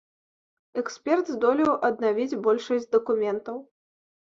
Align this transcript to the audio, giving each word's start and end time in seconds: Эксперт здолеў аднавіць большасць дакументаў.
Эксперт 0.83 1.29
здолеў 1.35 1.71
аднавіць 1.93 2.39
большасць 2.51 2.93
дакументаў. 2.99 3.67